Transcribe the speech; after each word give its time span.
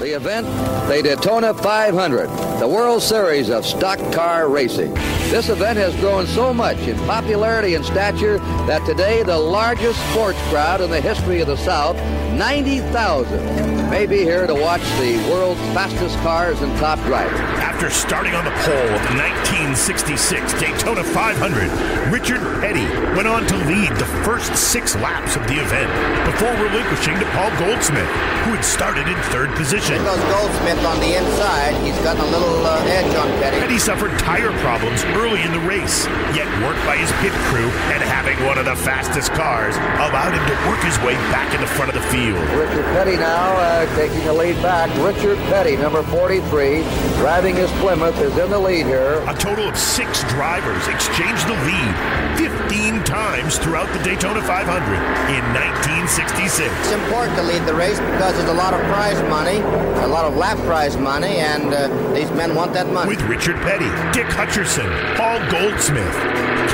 The 0.00 0.16
event, 0.16 0.46
the 0.88 1.02
Daytona 1.02 1.52
500, 1.52 2.58
the 2.58 2.66
World 2.66 3.02
Series 3.02 3.50
of 3.50 3.66
stock 3.66 3.98
car 4.14 4.48
racing. 4.48 4.94
This 5.28 5.50
event 5.50 5.76
has 5.76 5.94
grown 5.96 6.26
so 6.26 6.54
much 6.54 6.78
in 6.78 6.96
popularity 7.00 7.74
and 7.74 7.84
stature 7.84 8.38
that 8.38 8.82
today 8.86 9.22
the 9.22 9.36
largest 9.36 10.00
sports 10.10 10.38
crowd 10.48 10.80
in 10.80 10.88
the 10.88 11.02
history 11.02 11.42
of 11.42 11.48
the 11.48 11.56
South, 11.58 11.96
90,000, 12.40 13.90
may 13.90 14.06
be 14.06 14.24
here 14.24 14.46
to 14.46 14.54
watch 14.54 14.80
the 14.96 15.18
world's 15.28 15.60
fastest 15.76 16.16
cars 16.20 16.62
and 16.62 16.74
top 16.78 16.98
drivers. 17.00 17.38
After 17.60 17.90
starting 17.90 18.32
on 18.32 18.46
the 18.46 18.56
pole 18.64 18.92
of 18.96 19.02
the 19.12 19.16
1966 19.76 20.56
Daytona 20.56 21.04
500, 21.04 21.36
Richard 22.08 22.40
Petty 22.64 22.88
went 23.12 23.28
on 23.28 23.44
to 23.44 23.56
lead 23.68 23.92
the 24.00 24.08
first 24.24 24.56
six 24.56 24.96
laps 25.04 25.36
of 25.36 25.44
the 25.48 25.60
event 25.60 25.92
before 26.24 26.48
relinquishing 26.64 27.12
to 27.20 27.26
Paul 27.36 27.52
Goldsmith, 27.60 28.08
who 28.48 28.56
had 28.56 28.64
started 28.64 29.04
in 29.04 29.20
third 29.28 29.52
position. 29.52 30.00
There 30.00 30.16
goes 30.16 30.24
Goldsmith 30.32 30.80
on 30.80 30.96
the 31.00 31.20
inside. 31.20 31.76
He's 31.84 31.98
got 32.00 32.16
a 32.16 32.24
little 32.24 32.64
uh, 32.64 32.80
edge 32.88 33.12
on 33.16 33.28
Petty. 33.40 33.60
Petty 33.60 33.78
suffered 33.78 34.16
tire 34.16 34.52
problems 34.64 35.04
early 35.16 35.42
in 35.42 35.52
the 35.52 35.60
race, 35.68 36.06
yet 36.32 36.48
worked 36.64 36.84
by 36.88 36.96
his 36.96 37.12
pit 37.20 37.36
crew 37.52 37.68
and 37.92 38.00
having 38.00 38.40
one 38.44 38.56
of 38.56 38.64
the 38.64 38.76
fastest 38.76 39.32
cars 39.32 39.76
allowed 40.04 40.32
him 40.32 40.44
to 40.44 40.56
work 40.68 40.80
his 40.84 40.96
way 41.00 41.16
back 41.28 41.52
in 41.52 41.60
the 41.60 41.70
front 41.76 41.88
of 41.88 41.96
the 41.96 42.06
field. 42.08 42.29
Richard 42.32 42.84
Petty 42.96 43.16
now 43.16 43.56
uh, 43.56 43.96
taking 43.96 44.24
the 44.24 44.32
lead 44.32 44.60
back. 44.62 44.90
Richard 45.04 45.38
Petty, 45.48 45.76
number 45.76 46.02
43, 46.02 46.82
driving 47.18 47.56
his 47.56 47.70
Plymouth, 47.72 48.18
is 48.20 48.36
in 48.36 48.50
the 48.50 48.58
lead 48.58 48.86
here. 48.86 49.22
A 49.28 49.34
total 49.34 49.68
of 49.68 49.76
six 49.76 50.22
drivers 50.30 50.86
exchanged 50.88 51.46
the 51.46 51.58
lead 51.64 52.38
15 52.38 53.04
times 53.04 53.58
throughout 53.58 53.92
the 53.96 54.02
Daytona 54.02 54.40
500 54.42 54.66
in 55.30 55.44
1966. 55.54 56.70
It's 56.80 56.92
important 56.92 57.36
to 57.36 57.42
lead 57.42 57.62
the 57.66 57.74
race 57.74 57.98
because 57.98 58.34
there's 58.36 58.50
a 58.50 58.54
lot 58.54 58.74
of 58.74 58.80
prize 58.86 59.20
money, 59.28 59.58
a 60.02 60.06
lot 60.06 60.24
of 60.24 60.36
lap 60.36 60.58
prize 60.66 60.96
money, 60.96 61.38
and 61.38 61.72
uh, 61.74 61.88
these 62.12 62.30
men 62.32 62.54
want 62.54 62.72
that 62.74 62.86
money. 62.92 63.08
With 63.08 63.22
Richard 63.22 63.56
Petty, 63.56 63.88
Dick 64.12 64.26
Hutcherson, 64.26 64.88
Paul 65.16 65.38
Goldsmith, 65.50 66.14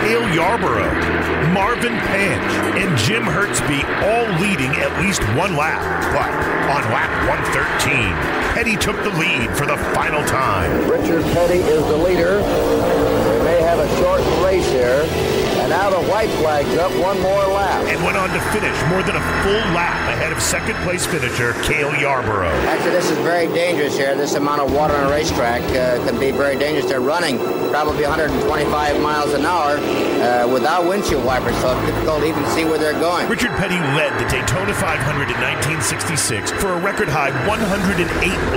Cale 0.01 0.29
Yarborough, 0.35 1.27
Marvin 1.53 1.97
Panch, 2.11 2.53
and 2.77 2.97
Jim 2.99 3.23
Hurtubise 3.23 3.87
all 4.05 4.27
leading 4.41 4.71
at 4.77 4.93
least 5.03 5.23
one 5.37 5.46
lap. 5.55 5.79
But 6.13 6.33
on 6.73 6.83
lap 6.91 7.11
113, 7.29 8.11
Petty 8.55 8.77
took 8.77 8.97
the 9.05 9.11
lead 9.19 9.55
for 9.57 9.67
the 9.67 9.77
final 9.95 10.25
time. 10.25 10.91
Richard 10.91 11.23
Petty 11.35 11.59
is 11.59 11.85
the 11.87 11.97
leader. 11.97 12.39
We 12.39 13.45
may 13.45 13.61
have 13.61 13.79
a 13.79 13.89
short 14.01 14.23
race 14.43 14.69
here. 14.71 15.36
And 15.67 15.73
now 15.73 15.91
the 15.91 16.07
white 16.07 16.31
flag's 16.39 16.77
up 16.77 16.93
one 17.03 17.21
more 17.21 17.43
lap. 17.51 17.83
And 17.91 17.99
went 18.05 18.17
on 18.17 18.31
to 18.31 18.41
finish 18.55 18.79
more 18.87 19.03
than 19.03 19.17
a 19.17 19.25
full 19.43 19.67
lap 19.75 19.99
ahead 20.15 20.31
of 20.31 20.41
second 20.41 20.77
place 20.87 21.05
finisher 21.05 21.55
Cale 21.65 21.93
Yarborough. 21.97 22.55
Actually, 22.71 22.93
this 22.93 23.11
is 23.11 23.19
very 23.27 23.49
dangerous 23.49 23.99
here. 23.99 24.15
This 24.15 24.37
amount 24.37 24.61
of 24.61 24.73
water 24.73 24.95
on 24.95 25.09
a 25.09 25.11
racetrack 25.11 25.63
uh, 25.75 25.99
can 26.07 26.21
be 26.21 26.31
very 26.31 26.57
dangerous. 26.57 26.87
They're 26.87 27.01
running 27.01 27.39
probably 27.71 28.03
125 28.03 29.01
miles 29.01 29.33
an 29.33 29.45
hour 29.45 29.79
uh, 30.23 30.47
without 30.47 30.87
windshield 30.87 31.25
wipers, 31.25 31.59
so 31.59 31.77
it's 31.77 31.87
difficult 31.91 32.21
to 32.21 32.27
even 32.29 32.47
see 32.55 32.65
where 32.65 32.79
they're 32.79 32.99
going. 33.03 33.29
Richard 33.29 33.51
Petty 33.59 33.75
led 33.99 34.15
the 34.23 34.29
Daytona 34.31 34.73
500 34.73 35.35
in 35.35 35.39
1966 35.83 36.53
for 36.63 36.75
a 36.75 36.81
record 36.81 37.09
high 37.09 37.35
108 37.51 38.07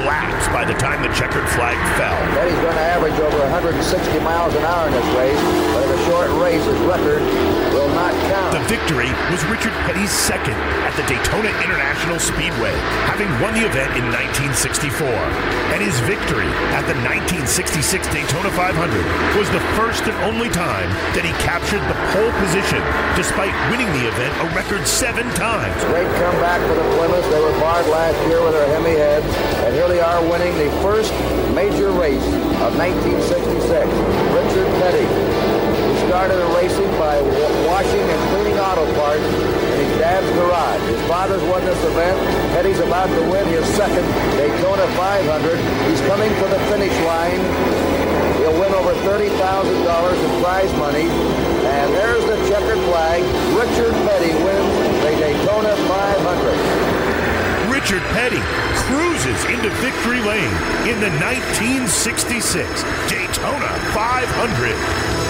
laps 0.06 0.46
by 0.54 0.64
the 0.64 0.78
time 0.78 1.02
the 1.02 1.10
checkered 1.18 1.50
flag 1.58 1.74
fell. 1.98 2.14
Petty's 2.38 2.54
going 2.62 2.78
to 2.78 2.88
average 2.94 3.18
over 3.18 3.40
160 3.50 3.82
miles 4.20 4.54
an 4.54 4.62
hour 4.62 4.86
in 4.88 4.94
this 4.94 5.10
race, 5.18 5.42
but 5.42 5.58
in 5.58 5.66
a 5.66 5.69
short 6.10 6.34
record 6.42 7.22
will 7.70 7.94
not 7.94 8.10
count. 8.34 8.50
The 8.58 8.66
victory 8.66 9.14
was 9.30 9.46
Richard 9.46 9.78
Petty's 9.86 10.10
second 10.10 10.58
at 10.82 10.98
the 10.98 11.06
Daytona 11.06 11.54
International 11.62 12.18
Speedway, 12.18 12.74
having 13.06 13.30
won 13.38 13.54
the 13.54 13.62
event 13.62 13.94
in 13.94 14.10
1964. 14.10 15.06
And 15.06 15.86
his 15.86 15.94
victory 16.10 16.50
at 16.74 16.90
the 16.90 16.98
1966 17.06 18.10
Daytona 18.10 18.50
500 18.58 18.74
was 19.38 19.46
the 19.54 19.62
first 19.78 20.02
and 20.10 20.18
only 20.26 20.50
time 20.50 20.90
that 21.14 21.22
he 21.22 21.30
captured 21.38 21.86
the 21.86 21.98
pole 22.10 22.34
position, 22.42 22.82
despite 23.14 23.54
winning 23.70 23.90
the 23.94 24.10
event 24.10 24.34
a 24.42 24.50
record 24.58 24.90
seven 24.90 25.30
times. 25.38 25.78
Great 25.94 26.10
comeback 26.18 26.58
for 26.66 26.74
the 26.74 26.88
Plymouth. 26.98 27.28
They 27.30 27.38
were 27.38 27.54
barred 27.62 27.86
last 27.86 28.18
year 28.26 28.42
with 28.42 28.58
their 28.58 28.66
Hemi 28.66 28.98
heads, 28.98 29.30
and 29.62 29.78
here 29.78 29.86
they 29.86 30.02
are 30.02 30.26
winning 30.26 30.58
the 30.58 30.74
first 30.82 31.14
major 31.54 31.94
race 31.94 32.26
of 32.66 32.74
1966. 32.82 34.29
His 40.88 41.02
father's 41.08 41.44
won 41.44 41.66
this 41.66 41.82
event. 41.84 42.18
Petty's 42.54 42.80
about 42.80 43.08
to 43.08 43.22
win 43.32 43.48
his 43.48 43.66
second 43.76 44.06
Daytona 44.38 44.88
500. 44.96 45.60
He's 45.90 46.02
coming 46.08 46.32
for 46.40 46.48
the 46.48 46.60
finish 46.72 46.96
line. 47.04 47.42
He'll 48.40 48.56
win 48.56 48.72
over 48.74 48.94
$30,000 49.04 49.36
in 49.36 50.32
prize 50.44 50.72
money. 50.80 51.08
And 51.10 51.94
there's 51.94 52.24
the 52.26 52.38
checkered 52.48 52.80
flag. 52.90 53.24
Richard 53.54 53.94
Petty 54.08 54.34
wins 54.44 54.74
the 55.04 55.12
Daytona 55.20 55.76
500. 55.76 56.90
Richard 57.72 58.02
Petty 58.12 58.42
cruises 58.88 59.46
into 59.46 59.70
victory 59.82 60.20
lane 60.22 60.54
in 60.88 61.00
the 61.00 61.12
1966 61.22 62.84
Daytona 63.08 63.70
500. 63.94 65.29